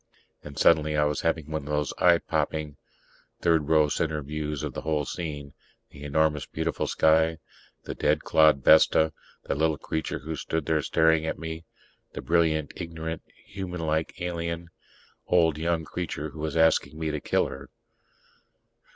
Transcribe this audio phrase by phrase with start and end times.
[0.43, 2.75] And suddenly I was having one of those eye popping
[3.39, 5.53] third row center views of the whole scene:
[5.91, 7.37] the enormous, beautiful sky;
[7.83, 11.65] the dead clod, Vesta; the little creature who stood there staring at me
[12.13, 14.71] the brilliant ignorant, humanlike alien,
[15.27, 17.69] old young creature who was asking me to kill her.